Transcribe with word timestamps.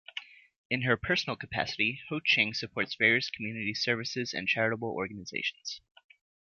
In 0.71 0.81
her 0.81 0.97
personal 0.97 1.35
capacity, 1.37 2.01
Ho 2.09 2.19
Ching 2.19 2.55
supports 2.55 2.95
various 2.95 3.29
community 3.29 3.75
service 3.75 4.33
and 4.33 4.47
charitable 4.47 4.89
organisations. 4.89 5.79